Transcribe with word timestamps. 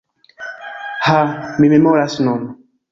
Ha, 1.09 1.21
mi 1.59 1.69
memoras 1.77 2.19
nun. 2.25 2.41